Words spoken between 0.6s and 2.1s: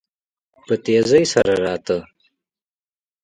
په تيزی سره راته.